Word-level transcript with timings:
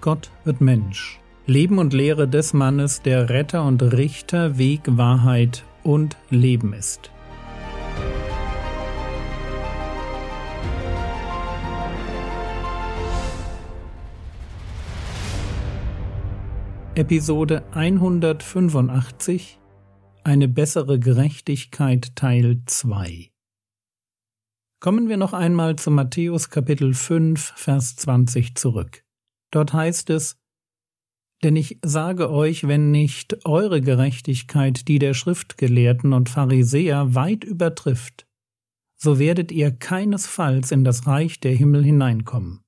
Gott 0.00 0.30
wird 0.44 0.62
Mensch. 0.62 1.20
Leben 1.46 1.78
und 1.78 1.92
Lehre 1.92 2.26
des 2.26 2.54
Mannes, 2.54 3.02
der 3.02 3.28
Retter 3.28 3.64
und 3.66 3.82
Richter, 3.82 4.56
Weg, 4.56 4.82
Wahrheit 4.86 5.64
und 5.82 6.16
Leben 6.30 6.72
ist. 6.72 7.10
Episode 16.94 17.62
185 17.72 19.58
Eine 20.24 20.48
bessere 20.48 20.98
Gerechtigkeit 20.98 22.16
Teil 22.16 22.62
2 22.64 23.30
Kommen 24.80 25.10
wir 25.10 25.18
noch 25.18 25.34
einmal 25.34 25.76
zu 25.76 25.90
Matthäus 25.90 26.48
Kapitel 26.48 26.94
5 26.94 27.52
Vers 27.54 27.96
20 27.96 28.54
zurück. 28.54 29.04
Dort 29.50 29.72
heißt 29.72 30.10
es 30.10 30.38
Denn 31.42 31.56
ich 31.56 31.78
sage 31.82 32.30
euch, 32.30 32.68
wenn 32.68 32.90
nicht 32.90 33.44
eure 33.46 33.80
Gerechtigkeit 33.80 34.88
die 34.88 34.98
der 34.98 35.14
Schriftgelehrten 35.14 36.12
und 36.12 36.28
Pharisäer 36.28 37.14
weit 37.14 37.44
übertrifft, 37.44 38.26
so 38.96 39.18
werdet 39.18 39.50
ihr 39.50 39.70
keinesfalls 39.70 40.70
in 40.70 40.84
das 40.84 41.06
Reich 41.06 41.40
der 41.40 41.52
Himmel 41.54 41.84
hineinkommen. 41.84 42.60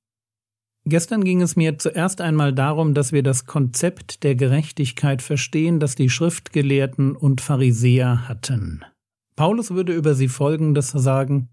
Gestern 0.85 1.23
ging 1.23 1.43
es 1.43 1.55
mir 1.55 1.79
zuerst 1.79 2.21
einmal 2.21 2.53
darum, 2.53 2.95
dass 2.95 3.13
wir 3.13 3.23
das 3.23 3.47
Konzept 3.47 4.25
der 4.25 4.35
Gerechtigkeit 4.35 5.23
verstehen, 5.23 5.79
das 5.79 5.95
die 5.95 6.11
Schriftgelehrten 6.11 7.15
und 7.15 7.41
Pharisäer 7.41 8.29
hatten. 8.29 8.85
Paulus 9.37 9.71
würde 9.71 9.95
über 9.95 10.15
sie 10.15 10.29
Folgendes 10.29 10.89
sagen 10.89 11.51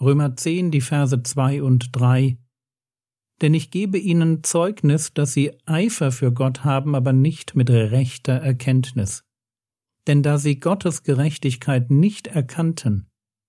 Römer 0.00 0.34
10, 0.34 0.70
die 0.70 0.80
Verse 0.80 1.22
2 1.22 1.62
und 1.62 1.90
3 1.92 2.38
Denn 3.40 3.54
ich 3.54 3.70
gebe 3.70 3.98
ihnen 3.98 4.44
Zeugnis, 4.44 5.14
dass 5.14 5.32
sie 5.32 5.52
Eifer 5.64 6.12
für 6.12 6.32
Gott 6.32 6.64
haben, 6.64 6.94
aber 6.94 7.12
nicht 7.12 7.54
mit 7.54 7.70
rechter 7.70 8.34
Erkenntnis. 8.34 9.24
Denn 10.06 10.22
da 10.22 10.38
sie 10.38 10.60
Gottes 10.60 11.02
Gerechtigkeit 11.02 11.90
nicht 11.90 12.26
erkannten 12.26 13.08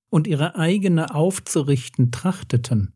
und 0.10 0.28
ihre 0.28 0.56
eigene 0.56 1.14
aufzurichten 1.14 2.12
trachteten, 2.12 2.94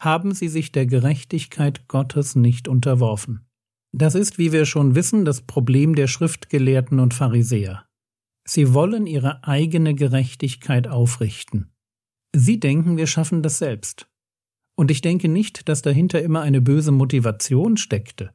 haben 0.00 0.34
sie 0.34 0.48
sich 0.48 0.72
der 0.72 0.86
Gerechtigkeit 0.86 1.88
Gottes 1.88 2.36
nicht 2.36 2.68
unterworfen. 2.68 3.46
Das 3.92 4.14
ist, 4.14 4.36
wie 4.38 4.52
wir 4.52 4.66
schon 4.66 4.94
wissen, 4.94 5.24
das 5.24 5.42
Problem 5.42 5.94
der 5.94 6.06
Schriftgelehrten 6.06 7.00
und 7.00 7.14
Pharisäer. 7.14 7.86
Sie 8.46 8.74
wollen 8.74 9.06
ihre 9.06 9.44
eigene 9.44 9.94
Gerechtigkeit 9.94 10.86
aufrichten. 10.86 11.72
Sie 12.34 12.60
denken, 12.60 12.96
wir 12.96 13.06
schaffen 13.06 13.42
das 13.42 13.58
selbst. 13.58 14.08
Und 14.76 14.90
ich 14.90 15.00
denke 15.00 15.28
nicht, 15.28 15.68
dass 15.68 15.82
dahinter 15.82 16.22
immer 16.22 16.42
eine 16.42 16.60
böse 16.60 16.92
Motivation 16.92 17.76
steckte. 17.76 18.30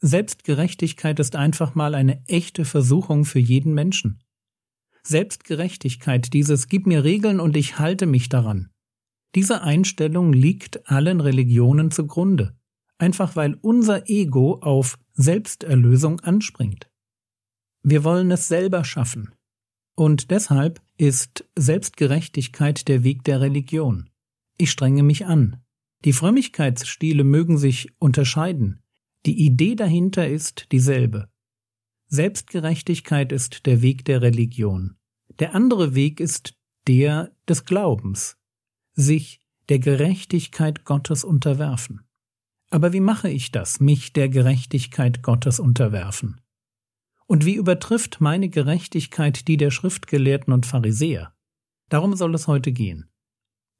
Selbstgerechtigkeit 0.00 1.20
ist 1.20 1.36
einfach 1.36 1.76
mal 1.76 1.94
eine 1.94 2.26
echte 2.26 2.64
Versuchung 2.64 3.24
für 3.24 3.38
jeden 3.38 3.72
Menschen. 3.74 4.22
Selbstgerechtigkeit, 5.04 6.32
dieses 6.32 6.66
Gib 6.66 6.86
mir 6.86 7.04
Regeln 7.04 7.38
und 7.38 7.56
ich 7.56 7.78
halte 7.78 8.06
mich 8.06 8.28
daran, 8.28 8.72
diese 9.34 9.62
Einstellung 9.62 10.32
liegt 10.32 10.90
allen 10.90 11.20
Religionen 11.20 11.90
zugrunde, 11.90 12.54
einfach 12.98 13.34
weil 13.34 13.54
unser 13.54 14.08
Ego 14.10 14.58
auf 14.60 14.98
Selbsterlösung 15.14 16.20
anspringt. 16.20 16.90
Wir 17.82 18.04
wollen 18.04 18.30
es 18.30 18.48
selber 18.48 18.84
schaffen. 18.84 19.34
Und 19.94 20.30
deshalb 20.30 20.80
ist 20.96 21.44
Selbstgerechtigkeit 21.56 22.88
der 22.88 23.04
Weg 23.04 23.24
der 23.24 23.40
Religion. 23.40 24.10
Ich 24.58 24.70
strenge 24.70 25.02
mich 25.02 25.26
an. 25.26 25.61
Die 26.04 26.12
Frömmigkeitsstile 26.12 27.22
mögen 27.22 27.58
sich 27.58 27.92
unterscheiden. 27.98 28.82
Die 29.24 29.44
Idee 29.44 29.76
dahinter 29.76 30.26
ist 30.26 30.72
dieselbe. 30.72 31.28
Selbstgerechtigkeit 32.08 33.30
ist 33.30 33.66
der 33.66 33.82
Weg 33.82 34.04
der 34.04 34.20
Religion. 34.20 34.96
Der 35.38 35.54
andere 35.54 35.94
Weg 35.94 36.18
ist 36.20 36.54
der 36.88 37.30
des 37.48 37.64
Glaubens, 37.64 38.36
sich 38.94 39.40
der 39.68 39.78
Gerechtigkeit 39.78 40.84
Gottes 40.84 41.24
unterwerfen. 41.24 42.00
Aber 42.70 42.92
wie 42.92 43.00
mache 43.00 43.30
ich 43.30 43.52
das, 43.52 43.80
mich 43.80 44.12
der 44.12 44.28
Gerechtigkeit 44.28 45.22
Gottes 45.22 45.60
unterwerfen? 45.60 46.40
Und 47.26 47.44
wie 47.46 47.54
übertrifft 47.54 48.20
meine 48.20 48.48
Gerechtigkeit 48.48 49.46
die 49.46 49.56
der 49.56 49.70
Schriftgelehrten 49.70 50.52
und 50.52 50.66
Pharisäer? 50.66 51.34
Darum 51.88 52.16
soll 52.16 52.34
es 52.34 52.48
heute 52.48 52.72
gehen. 52.72 53.11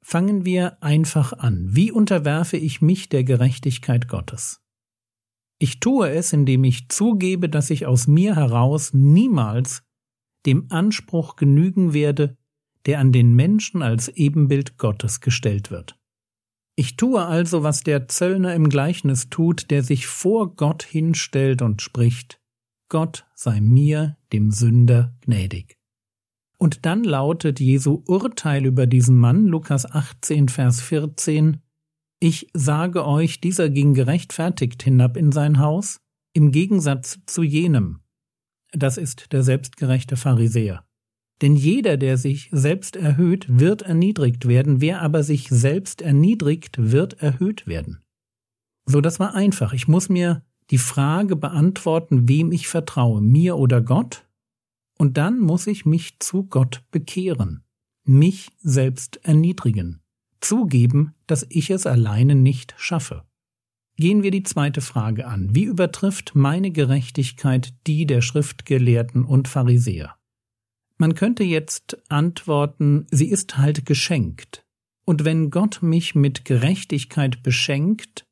Fangen 0.05 0.43
wir 0.43 0.83
einfach 0.83 1.31
an. 1.31 1.69
Wie 1.69 1.89
unterwerfe 1.89 2.57
ich 2.57 2.81
mich 2.81 3.07
der 3.07 3.23
Gerechtigkeit 3.23 4.09
Gottes? 4.09 4.61
Ich 5.59 5.79
tue 5.79 6.09
es, 6.09 6.33
indem 6.33 6.65
ich 6.65 6.89
zugebe, 6.89 7.47
dass 7.47 7.69
ich 7.69 7.85
aus 7.85 8.05
mir 8.05 8.35
heraus 8.35 8.93
niemals 8.93 9.81
dem 10.45 10.69
Anspruch 10.69 11.37
genügen 11.37 11.93
werde, 11.93 12.37
der 12.85 12.99
an 12.99 13.13
den 13.13 13.33
Menschen 13.33 13.81
als 13.81 14.09
Ebenbild 14.09 14.77
Gottes 14.77 15.21
gestellt 15.21 15.71
wird. 15.71 15.97
Ich 16.75 16.97
tue 16.97 17.23
also, 17.25 17.63
was 17.63 17.81
der 17.81 18.09
Zöllner 18.09 18.53
im 18.55 18.67
Gleichnis 18.67 19.29
tut, 19.29 19.71
der 19.71 19.83
sich 19.83 20.05
vor 20.05 20.53
Gott 20.55 20.83
hinstellt 20.83 21.61
und 21.61 21.81
spricht, 21.81 22.41
Gott 22.89 23.25
sei 23.35 23.61
mir, 23.61 24.17
dem 24.33 24.51
Sünder, 24.51 25.15
gnädig. 25.21 25.77
Und 26.63 26.85
dann 26.85 27.03
lautet 27.03 27.59
Jesu 27.59 28.03
Urteil 28.07 28.65
über 28.65 28.87
diesen 28.87 29.17
Mann, 29.17 29.47
Lukas 29.47 29.85
18, 29.85 30.47
Vers 30.47 30.79
14, 30.79 31.57
Ich 32.21 32.47
sage 32.53 33.05
euch, 33.05 33.41
dieser 33.41 33.69
ging 33.69 33.93
gerechtfertigt 33.93 34.81
hinab 34.81 35.17
in 35.17 35.33
sein 35.33 35.59
Haus, 35.59 35.99
im 36.31 36.53
Gegensatz 36.53 37.19
zu 37.25 37.43
jenem. 37.43 37.99
Das 38.71 38.95
ist 38.95 39.33
der 39.33 39.43
selbstgerechte 39.43 40.15
Pharisäer. 40.15 40.85
Denn 41.41 41.57
jeder, 41.57 41.97
der 41.97 42.17
sich 42.17 42.47
selbst 42.53 42.95
erhöht, 42.95 43.45
wird 43.49 43.81
erniedrigt 43.81 44.47
werden, 44.47 44.79
wer 44.79 45.01
aber 45.01 45.21
sich 45.23 45.49
selbst 45.49 46.01
erniedrigt, 46.01 46.77
wird 46.79 47.21
erhöht 47.21 47.67
werden. 47.67 48.03
So, 48.85 49.01
das 49.01 49.19
war 49.19 49.35
einfach. 49.35 49.73
Ich 49.73 49.89
muss 49.89 50.07
mir 50.07 50.45
die 50.69 50.77
Frage 50.77 51.35
beantworten, 51.35 52.29
wem 52.29 52.53
ich 52.53 52.69
vertraue, 52.69 53.19
mir 53.19 53.57
oder 53.57 53.81
Gott, 53.81 54.25
und 54.97 55.17
dann 55.17 55.39
muss 55.39 55.67
ich 55.67 55.85
mich 55.85 56.19
zu 56.19 56.43
Gott 56.43 56.83
bekehren, 56.91 57.63
mich 58.03 58.51
selbst 58.61 59.19
erniedrigen, 59.23 60.01
zugeben, 60.41 61.13
dass 61.27 61.45
ich 61.49 61.69
es 61.69 61.85
alleine 61.85 62.35
nicht 62.35 62.75
schaffe. 62.77 63.23
Gehen 63.97 64.23
wir 64.23 64.31
die 64.31 64.43
zweite 64.43 64.81
Frage 64.81 65.27
an. 65.27 65.55
Wie 65.55 65.65
übertrifft 65.65 66.33
meine 66.33 66.71
Gerechtigkeit 66.71 67.73
die 67.85 68.07
der 68.07 68.21
Schriftgelehrten 68.21 69.23
und 69.23 69.47
Pharisäer? 69.47 70.15
Man 70.97 71.15
könnte 71.15 71.43
jetzt 71.43 71.97
antworten, 72.09 73.05
sie 73.11 73.29
ist 73.29 73.57
halt 73.57 73.85
geschenkt. 73.85 74.65
Und 75.05 75.25
wenn 75.25 75.49
Gott 75.49 75.79
mich 75.81 76.15
mit 76.15 76.45
Gerechtigkeit 76.45 77.43
beschenkt, 77.43 78.25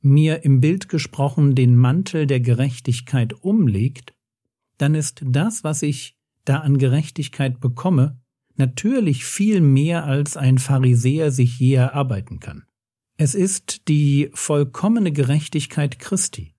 mir 0.00 0.44
im 0.44 0.60
Bild 0.60 0.88
gesprochen 0.88 1.54
den 1.54 1.76
Mantel 1.76 2.26
der 2.26 2.40
Gerechtigkeit 2.40 3.32
umlegt, 3.32 4.14
dann 4.78 4.94
ist 4.94 5.22
das, 5.24 5.64
was 5.64 5.82
ich 5.82 6.16
da 6.44 6.60
an 6.60 6.78
Gerechtigkeit 6.78 7.60
bekomme, 7.60 8.20
natürlich 8.56 9.24
viel 9.24 9.60
mehr 9.60 10.04
als 10.04 10.36
ein 10.36 10.58
Pharisäer 10.58 11.30
sich 11.30 11.58
je 11.58 11.74
erarbeiten 11.74 12.40
kann. 12.40 12.64
Es 13.16 13.34
ist 13.34 13.88
die 13.88 14.30
vollkommene 14.32 15.12
Gerechtigkeit 15.12 15.98
Christi. 15.98 16.54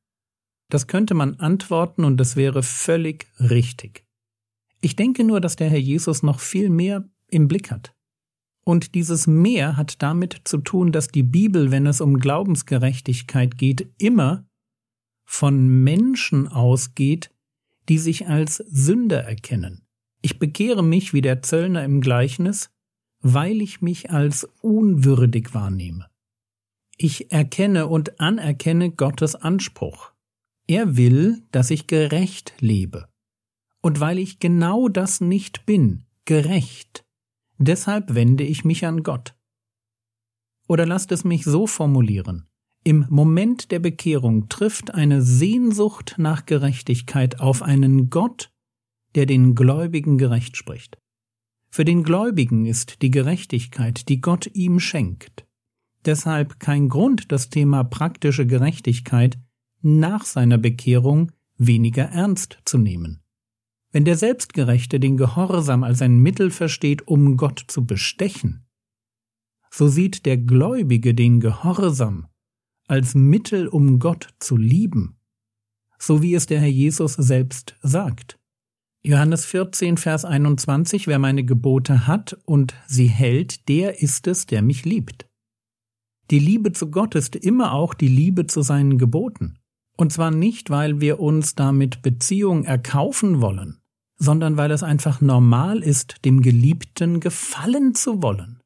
Das 0.69 0.87
könnte 0.87 1.13
man 1.15 1.35
antworten 1.35 2.03
und 2.03 2.17
das 2.17 2.35
wäre 2.35 2.63
völlig 2.63 3.27
richtig. 3.39 4.05
Ich 4.81 4.95
denke 4.95 5.23
nur, 5.23 5.41
dass 5.41 5.55
der 5.55 5.69
Herr 5.69 5.79
Jesus 5.79 6.21
noch 6.21 6.39
viel 6.39 6.69
mehr 6.69 7.09
im 7.27 7.47
Blick 7.47 7.71
hat. 7.71 7.93
Und 8.63 8.93
dieses 8.93 9.25
Mehr 9.25 9.77
hat 9.77 10.01
damit 10.01 10.41
zu 10.43 10.59
tun, 10.59 10.91
dass 10.91 11.07
die 11.07 11.23
Bibel, 11.23 11.71
wenn 11.71 11.87
es 11.87 12.01
um 12.01 12.19
Glaubensgerechtigkeit 12.19 13.57
geht, 13.57 13.91
immer 13.97 14.45
von 15.25 15.83
Menschen 15.83 16.47
ausgeht, 16.47 17.31
die 17.89 17.97
sich 17.97 18.27
als 18.27 18.57
Sünder 18.57 19.23
erkennen. 19.23 19.85
Ich 20.21 20.39
bekehre 20.39 20.83
mich 20.83 21.13
wie 21.13 21.21
der 21.21 21.41
Zöllner 21.41 21.83
im 21.83 22.01
Gleichnis, 22.01 22.69
weil 23.21 23.61
ich 23.61 23.81
mich 23.81 24.11
als 24.11 24.47
unwürdig 24.61 25.53
wahrnehme. 25.53 26.07
Ich 26.97 27.31
erkenne 27.31 27.87
und 27.87 28.19
anerkenne 28.19 28.91
Gottes 28.91 29.35
Anspruch. 29.35 30.11
Er 30.67 30.97
will, 30.97 31.43
dass 31.51 31.71
ich 31.71 31.87
gerecht 31.87 32.53
lebe. 32.59 33.07
Und 33.81 33.99
weil 33.99 34.19
ich 34.19 34.39
genau 34.39 34.89
das 34.89 35.21
nicht 35.21 35.65
bin, 35.65 36.05
gerecht, 36.25 37.05
deshalb 37.57 38.13
wende 38.13 38.43
ich 38.43 38.65
mich 38.65 38.85
an 38.85 39.03
Gott. 39.03 39.33
Oder 40.67 40.85
lasst 40.85 41.11
es 41.11 41.23
mich 41.23 41.45
so 41.45 41.65
formulieren. 41.65 42.47
Im 42.83 43.05
Moment 43.09 43.71
der 43.71 43.79
Bekehrung 43.79 44.47
trifft 44.47 44.93
eine 44.93 45.21
Sehnsucht 45.21 46.15
nach 46.17 46.45
Gerechtigkeit 46.45 47.39
auf 47.39 47.61
einen 47.61 48.09
Gott, 48.09 48.51
der 49.15 49.25
den 49.25 49.53
Gläubigen 49.53 50.17
gerecht 50.17 50.55
spricht. 50.55 50.97
Für 51.69 51.85
den 51.85 52.03
Gläubigen 52.03 52.65
ist 52.65 53.01
die 53.01 53.11
Gerechtigkeit, 53.11 54.07
die 54.09 54.21
Gott 54.21 54.49
ihm 54.53 54.79
schenkt, 54.79 55.45
deshalb 56.05 56.59
kein 56.59 56.89
Grund, 56.89 57.31
das 57.31 57.49
Thema 57.49 57.83
praktische 57.83 58.47
Gerechtigkeit 58.47 59.37
nach 59.81 60.25
seiner 60.25 60.57
Bekehrung 60.57 61.31
weniger 61.57 62.05
ernst 62.05 62.59
zu 62.65 62.77
nehmen. 62.77 63.21
Wenn 63.91 64.05
der 64.05 64.17
Selbstgerechte 64.17 64.99
den 64.99 65.17
Gehorsam 65.17 65.83
als 65.83 66.01
ein 66.01 66.19
Mittel 66.19 66.51
versteht, 66.51 67.07
um 67.07 67.37
Gott 67.37 67.63
zu 67.67 67.85
bestechen, 67.85 68.65
so 69.69 69.87
sieht 69.87 70.25
der 70.25 70.37
Gläubige 70.37 71.13
den 71.13 71.39
Gehorsam 71.39 72.28
als 72.89 73.15
Mittel, 73.15 73.67
um 73.67 73.99
Gott 73.99 74.29
zu 74.39 74.57
lieben, 74.57 75.17
so 75.97 76.21
wie 76.21 76.33
es 76.33 76.45
der 76.45 76.59
Herr 76.59 76.67
Jesus 76.67 77.13
selbst 77.13 77.75
sagt. 77.81 78.39
Johannes 79.01 79.45
14, 79.45 79.97
Vers 79.97 80.25
21, 80.25 81.07
wer 81.07 81.19
meine 81.19 81.45
Gebote 81.45 82.05
hat 82.05 82.37
und 82.45 82.73
sie 82.87 83.07
hält, 83.07 83.69
der 83.69 84.01
ist 84.01 84.27
es, 84.27 84.45
der 84.45 84.61
mich 84.61 84.83
liebt. 84.83 85.29
Die 86.31 86.39
Liebe 86.39 86.73
zu 86.73 86.91
Gott 86.91 87.15
ist 87.15 87.35
immer 87.35 87.73
auch 87.73 87.93
die 87.93 88.07
Liebe 88.07 88.45
zu 88.45 88.61
seinen 88.61 88.97
Geboten. 88.97 89.57
Und 89.95 90.13
zwar 90.13 90.31
nicht, 90.31 90.69
weil 90.69 91.01
wir 91.01 91.19
uns 91.19 91.55
damit 91.55 92.01
Beziehung 92.01 92.65
erkaufen 92.65 93.41
wollen, 93.41 93.81
sondern 94.17 94.57
weil 94.57 94.71
es 94.71 94.83
einfach 94.83 95.21
normal 95.21 95.79
ist, 95.79 96.23
dem 96.25 96.41
Geliebten 96.41 97.19
gefallen 97.19 97.95
zu 97.95 98.21
wollen. 98.21 98.59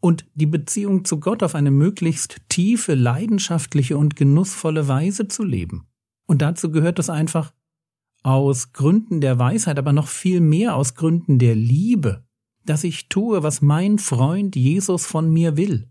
Und 0.00 0.24
die 0.34 0.46
Beziehung 0.46 1.04
zu 1.04 1.20
Gott 1.20 1.42
auf 1.42 1.54
eine 1.54 1.70
möglichst 1.70 2.40
tiefe, 2.48 2.94
leidenschaftliche 2.94 3.98
und 3.98 4.16
genussvolle 4.16 4.88
Weise 4.88 5.28
zu 5.28 5.44
leben. 5.44 5.86
Und 6.26 6.42
dazu 6.42 6.70
gehört 6.70 6.98
es 6.98 7.10
einfach, 7.10 7.52
aus 8.22 8.72
Gründen 8.72 9.20
der 9.20 9.38
Weisheit, 9.38 9.78
aber 9.78 9.92
noch 9.92 10.08
viel 10.08 10.40
mehr 10.40 10.76
aus 10.76 10.94
Gründen 10.94 11.38
der 11.38 11.54
Liebe, 11.54 12.24
dass 12.64 12.84
ich 12.84 13.08
tue, 13.08 13.42
was 13.42 13.62
mein 13.62 13.98
Freund 13.98 14.56
Jesus 14.56 15.06
von 15.06 15.30
mir 15.30 15.56
will. 15.56 15.90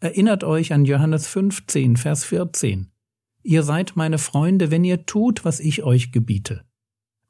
Erinnert 0.00 0.44
euch 0.44 0.72
an 0.72 0.84
Johannes 0.84 1.26
15, 1.28 1.96
Vers 1.96 2.24
14. 2.24 2.90
Ihr 3.42 3.62
seid 3.62 3.96
meine 3.96 4.18
Freunde, 4.18 4.70
wenn 4.70 4.84
ihr 4.84 5.06
tut, 5.06 5.44
was 5.44 5.60
ich 5.60 5.82
euch 5.82 6.12
gebiete. 6.12 6.64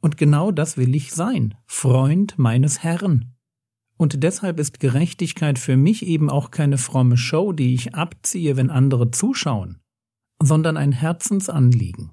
Und 0.01 0.17
genau 0.17 0.51
das 0.51 0.77
will 0.77 0.95
ich 0.95 1.13
sein, 1.13 1.55
Freund 1.67 2.39
meines 2.39 2.83
Herrn. 2.83 3.35
Und 4.03 4.25
deshalb 4.25 4.59
ist 4.59 4.81
Gerechtigkeit 4.81 5.61
für 5.61 5.77
mich 5.77 6.05
eben 6.05 6.29
auch 6.29 6.51
keine 6.51 6.77
fromme 6.77 7.17
Show, 7.17 7.53
die 7.53 7.73
ich 7.73 7.95
abziehe, 7.95 8.57
wenn 8.57 8.69
andere 8.69 9.13
zuschauen, 9.13 9.79
sondern 10.43 10.77
ein 10.77 10.91
Herzensanliegen. 10.91 12.11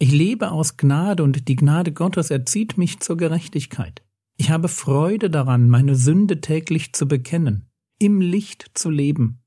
Ich 0.00 0.10
lebe 0.10 0.50
aus 0.50 0.76
Gnade 0.76 1.22
und 1.22 1.46
die 1.46 1.54
Gnade 1.54 1.92
Gottes 1.92 2.32
erzieht 2.32 2.78
mich 2.78 2.98
zur 2.98 3.16
Gerechtigkeit. 3.16 4.02
Ich 4.38 4.50
habe 4.50 4.66
Freude 4.66 5.30
daran, 5.30 5.68
meine 5.68 5.94
Sünde 5.94 6.40
täglich 6.40 6.94
zu 6.94 7.06
bekennen, 7.06 7.70
im 8.00 8.20
Licht 8.20 8.72
zu 8.74 8.90
leben 8.90 9.38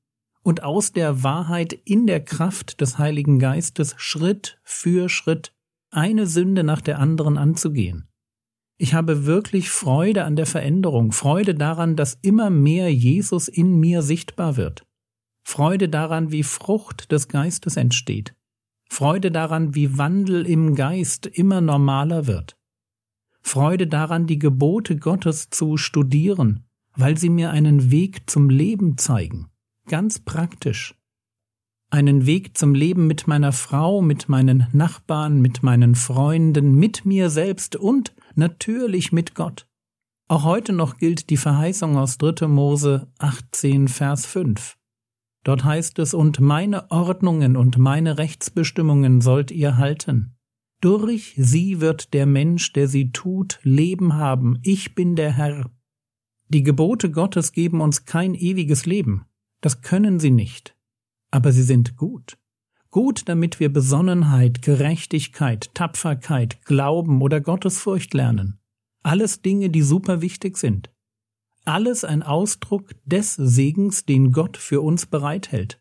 und 0.42 0.62
aus 0.62 0.92
der 0.92 1.22
Wahrheit 1.22 1.74
in 1.84 2.06
der 2.06 2.24
Kraft 2.24 2.80
des 2.80 2.96
Heiligen 2.96 3.38
Geistes 3.38 3.94
Schritt 3.98 4.58
für 4.64 5.10
Schritt 5.10 5.54
eine 5.90 6.26
Sünde 6.26 6.64
nach 6.64 6.80
der 6.80 6.98
anderen 6.98 7.36
anzugehen. 7.36 8.07
Ich 8.80 8.94
habe 8.94 9.26
wirklich 9.26 9.70
Freude 9.70 10.22
an 10.24 10.36
der 10.36 10.46
Veränderung, 10.46 11.10
Freude 11.10 11.56
daran, 11.56 11.96
dass 11.96 12.16
immer 12.22 12.48
mehr 12.48 12.94
Jesus 12.94 13.48
in 13.48 13.78
mir 13.80 14.02
sichtbar 14.02 14.56
wird, 14.56 14.86
Freude 15.42 15.88
daran, 15.88 16.30
wie 16.30 16.44
Frucht 16.44 17.10
des 17.10 17.26
Geistes 17.26 17.76
entsteht, 17.76 18.36
Freude 18.88 19.32
daran, 19.32 19.74
wie 19.74 19.98
Wandel 19.98 20.46
im 20.46 20.76
Geist 20.76 21.26
immer 21.26 21.60
normaler 21.60 22.28
wird. 22.28 22.56
Freude 23.42 23.88
daran, 23.88 24.26
die 24.26 24.38
Gebote 24.38 24.96
Gottes 24.96 25.50
zu 25.50 25.76
studieren, 25.76 26.64
weil 26.94 27.18
sie 27.18 27.30
mir 27.30 27.50
einen 27.50 27.90
Weg 27.90 28.30
zum 28.30 28.48
Leben 28.48 28.96
zeigen, 28.96 29.48
ganz 29.86 30.20
praktisch. 30.20 30.94
Einen 31.90 32.26
Weg 32.26 32.58
zum 32.58 32.74
Leben 32.74 33.06
mit 33.06 33.26
meiner 33.26 33.52
Frau, 33.52 34.02
mit 34.02 34.28
meinen 34.28 34.66
Nachbarn, 34.72 35.40
mit 35.40 35.62
meinen 35.62 35.94
Freunden, 35.94 36.74
mit 36.74 37.06
mir 37.06 37.30
selbst 37.30 37.76
und 37.76 38.14
natürlich 38.34 39.10
mit 39.10 39.34
Gott. 39.34 39.66
Auch 40.28 40.44
heute 40.44 40.74
noch 40.74 40.98
gilt 40.98 41.30
die 41.30 41.38
Verheißung 41.38 41.96
aus 41.96 42.18
3. 42.18 42.46
Mose 42.46 43.10
18, 43.18 43.88
Vers 43.88 44.26
5. 44.26 44.76
Dort 45.44 45.64
heißt 45.64 45.98
es, 46.00 46.12
und 46.12 46.40
meine 46.40 46.90
Ordnungen 46.90 47.56
und 47.56 47.78
meine 47.78 48.18
Rechtsbestimmungen 48.18 49.22
sollt 49.22 49.50
ihr 49.50 49.78
halten. 49.78 50.36
Durch 50.82 51.32
sie 51.38 51.80
wird 51.80 52.12
der 52.12 52.26
Mensch, 52.26 52.74
der 52.74 52.86
sie 52.86 53.12
tut, 53.12 53.60
Leben 53.62 54.14
haben. 54.14 54.58
Ich 54.62 54.94
bin 54.94 55.16
der 55.16 55.32
Herr. 55.32 55.70
Die 56.48 56.62
Gebote 56.62 57.10
Gottes 57.10 57.52
geben 57.52 57.80
uns 57.80 58.04
kein 58.04 58.34
ewiges 58.34 58.84
Leben. 58.84 59.24
Das 59.62 59.80
können 59.80 60.20
sie 60.20 60.30
nicht. 60.30 60.77
Aber 61.30 61.52
sie 61.52 61.62
sind 61.62 61.96
gut. 61.96 62.38
Gut, 62.90 63.28
damit 63.28 63.60
wir 63.60 63.72
Besonnenheit, 63.72 64.62
Gerechtigkeit, 64.62 65.74
Tapferkeit, 65.74 66.64
Glauben 66.64 67.20
oder 67.20 67.40
Gottesfurcht 67.40 68.14
lernen. 68.14 68.58
Alles 69.02 69.42
Dinge, 69.42 69.70
die 69.70 69.82
super 69.82 70.22
wichtig 70.22 70.56
sind 70.56 70.90
alles 71.68 72.02
ein 72.02 72.22
Ausdruck 72.22 72.94
des 73.04 73.34
Segens, 73.34 74.06
den 74.06 74.32
Gott 74.32 74.56
für 74.56 74.80
uns 74.80 75.06
bereithält. 75.06 75.80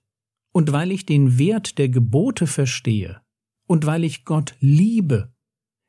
Und 0.51 0.71
weil 0.71 0.91
ich 0.91 1.05
den 1.05 1.39
Wert 1.39 1.77
der 1.77 1.87
Gebote 1.89 2.45
verstehe 2.45 3.21
und 3.67 3.85
weil 3.85 4.03
ich 4.03 4.25
Gott 4.25 4.55
liebe, 4.59 5.33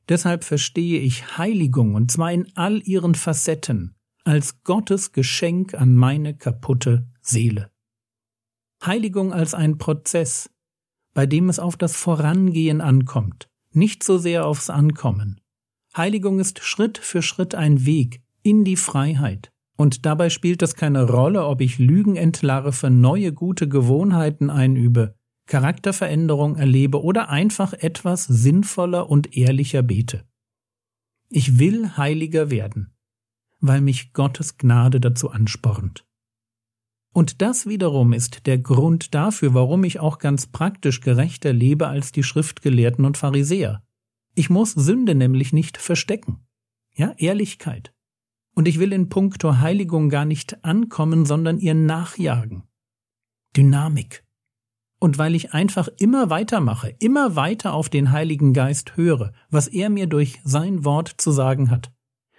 deshalb 0.08 0.44
verstehe 0.44 1.00
ich 1.00 1.38
Heiligung 1.38 1.94
und 1.94 2.10
zwar 2.10 2.32
in 2.32 2.46
all 2.54 2.80
ihren 2.82 3.14
Facetten 3.14 3.96
als 4.24 4.62
Gottes 4.62 5.12
Geschenk 5.12 5.74
an 5.74 5.94
meine 5.94 6.36
kaputte 6.36 7.08
Seele. 7.20 7.70
Heiligung 8.84 9.32
als 9.32 9.54
ein 9.54 9.78
Prozess, 9.78 10.50
bei 11.14 11.26
dem 11.26 11.48
es 11.48 11.58
auf 11.58 11.76
das 11.76 11.96
Vorangehen 11.96 12.80
ankommt, 12.80 13.48
nicht 13.72 14.04
so 14.04 14.18
sehr 14.18 14.46
aufs 14.46 14.70
Ankommen. 14.70 15.40
Heiligung 15.96 16.38
ist 16.38 16.62
Schritt 16.62 16.98
für 16.98 17.22
Schritt 17.22 17.54
ein 17.54 17.86
Weg 17.86 18.22
in 18.42 18.64
die 18.64 18.76
Freiheit, 18.76 19.50
und 19.76 20.06
dabei 20.06 20.30
spielt 20.30 20.62
es 20.62 20.74
keine 20.74 21.04
Rolle, 21.04 21.46
ob 21.46 21.60
ich 21.60 21.78
Lügen 21.78 22.16
entlarve, 22.16 22.90
neue 22.90 23.32
gute 23.32 23.68
Gewohnheiten 23.68 24.50
einübe, 24.50 25.14
Charakterveränderung 25.46 26.56
erlebe 26.56 27.02
oder 27.02 27.30
einfach 27.30 27.72
etwas 27.72 28.24
sinnvoller 28.24 29.08
und 29.08 29.36
ehrlicher 29.36 29.82
bete. 29.82 30.24
Ich 31.30 31.58
will 31.58 31.96
heiliger 31.96 32.50
werden, 32.50 32.94
weil 33.60 33.80
mich 33.80 34.12
Gottes 34.12 34.56
Gnade 34.56 35.00
dazu 35.00 35.30
anspornt. 35.30 36.07
Und 37.18 37.42
das 37.42 37.66
wiederum 37.66 38.12
ist 38.12 38.46
der 38.46 38.58
Grund 38.58 39.12
dafür, 39.12 39.52
warum 39.52 39.82
ich 39.82 39.98
auch 39.98 40.20
ganz 40.20 40.46
praktisch 40.46 41.00
gerechter 41.00 41.52
lebe 41.52 41.88
als 41.88 42.12
die 42.12 42.22
Schriftgelehrten 42.22 43.04
und 43.04 43.16
Pharisäer. 43.16 43.82
Ich 44.36 44.50
muss 44.50 44.70
Sünde 44.70 45.16
nämlich 45.16 45.52
nicht 45.52 45.78
verstecken. 45.78 46.46
Ja, 46.94 47.14
Ehrlichkeit. 47.16 47.92
Und 48.54 48.68
ich 48.68 48.78
will 48.78 48.92
in 48.92 49.08
puncto 49.08 49.58
Heiligung 49.58 50.10
gar 50.10 50.24
nicht 50.24 50.64
ankommen, 50.64 51.26
sondern 51.26 51.58
ihr 51.58 51.74
nachjagen. 51.74 52.62
Dynamik. 53.56 54.24
Und 55.00 55.18
weil 55.18 55.34
ich 55.34 55.52
einfach 55.52 55.88
immer 55.98 56.30
weitermache, 56.30 56.94
immer 57.00 57.34
weiter 57.34 57.74
auf 57.74 57.88
den 57.88 58.12
Heiligen 58.12 58.52
Geist 58.52 58.96
höre, 58.96 59.32
was 59.50 59.66
er 59.66 59.90
mir 59.90 60.06
durch 60.06 60.38
sein 60.44 60.84
Wort 60.84 61.14
zu 61.16 61.32
sagen 61.32 61.72
hat, 61.72 61.90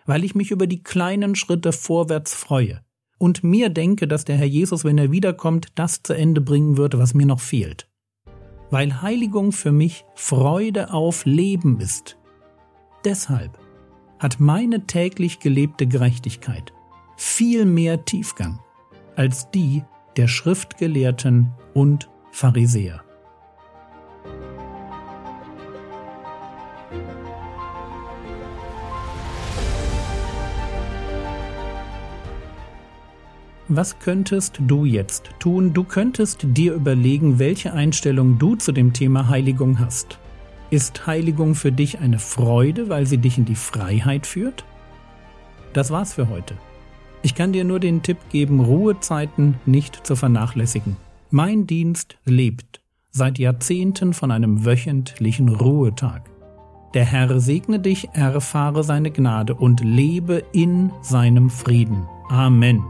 weil 0.06 0.24
ich 0.24 0.36
mich 0.36 0.52
über 0.52 0.68
die 0.68 0.84
kleinen 0.84 1.36
Schritte 1.36 1.74
vorwärts 1.74 2.34
freue 2.34 2.80
und 3.20 3.44
mir 3.44 3.70
denke, 3.70 4.08
dass 4.08 4.26
der 4.26 4.38
Herr 4.38 4.48
Jesus, 4.48 4.84
wenn 4.84 4.98
er 4.98 5.12
wiederkommt, 5.12 5.68
das 5.76 6.02
zu 6.02 6.14
Ende 6.14 6.42
bringen 6.42 6.78
wird, 6.78 6.98
was 6.98 7.14
mir 7.14 7.28
noch 7.28 7.42
fehlt. 7.42 7.88
Weil 8.72 9.02
Heiligung 9.02 9.52
für 9.52 9.72
mich 9.72 10.06
Freude 10.16 10.92
auf 10.92 11.26
Leben 11.26 11.80
ist. 11.80 12.18
Deshalb 13.06 13.60
hat 14.18 14.40
meine 14.40 14.88
täglich 14.88 15.40
gelebte 15.40 15.86
Gerechtigkeit 15.86 16.74
viel 17.16 17.66
mehr 17.66 18.06
Tiefgang 18.06 18.60
als 19.16 19.52
die 19.52 19.84
der 20.16 20.28
Schriftgelehrten 20.28 21.52
und 21.74 22.10
Pharisäer. 22.32 23.04
Was 33.72 34.00
könntest 34.00 34.60
du 34.66 34.84
jetzt 34.84 35.30
tun? 35.38 35.76
Du 35.76 35.84
könntest 35.84 36.40
dir 36.44 36.74
überlegen, 36.74 37.38
welche 37.38 37.72
Einstellung 37.72 38.40
du 38.40 38.56
zu 38.56 38.72
dem 38.72 38.94
Thema 38.94 39.30
Heiligung 39.30 39.80
hast. 39.80 40.18
Ist 40.72 41.06
Heiligung 41.06 41.54
für 41.54 41.72
dich 41.72 42.00
eine 42.00 42.18
Freude, 42.18 42.90
weil 42.90 43.06
sie 43.06 43.20
dich 43.20 43.38
in 43.38 43.46
die 43.46 43.54
Freiheit 43.54 44.26
führt? 44.26 44.66
Das 45.74 45.92
war's 45.92 46.14
für 46.14 46.30
heute. 46.30 46.56
Ich 47.22 47.36
kann 47.36 47.54
dir 47.54 47.64
nur 47.64 47.80
den 47.80 48.02
Tipp 48.02 48.18
geben, 48.32 48.60
Ruhezeiten 48.60 49.56
nicht 49.68 50.04
zu 50.04 50.16
vernachlässigen. 50.16 50.98
Mein 51.30 51.68
Dienst 51.68 52.18
lebt 52.26 52.82
seit 53.12 53.38
Jahrzehnten 53.38 54.14
von 54.14 54.32
einem 54.32 54.66
wöchentlichen 54.66 55.48
Ruhetag. 55.48 56.24
Der 56.96 57.06
Herr 57.06 57.40
segne 57.40 57.80
dich, 57.80 58.10
erfahre 58.14 58.84
seine 58.84 59.12
Gnade 59.12 59.54
und 59.54 59.82
lebe 59.82 60.44
in 60.54 60.92
seinem 61.04 61.52
Frieden. 61.52 62.08
Amen. 62.30 62.84